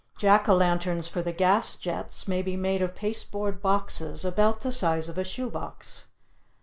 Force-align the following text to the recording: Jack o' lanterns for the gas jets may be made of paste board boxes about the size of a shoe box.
Jack 0.17 0.49
o' 0.49 0.55
lanterns 0.55 1.07
for 1.07 1.21
the 1.21 1.31
gas 1.31 1.75
jets 1.75 2.27
may 2.27 2.41
be 2.41 2.55
made 2.57 2.81
of 2.81 2.95
paste 2.95 3.31
board 3.31 3.61
boxes 3.61 4.25
about 4.25 4.61
the 4.61 4.71
size 4.71 5.07
of 5.07 5.19
a 5.19 5.23
shoe 5.23 5.51
box. 5.51 6.07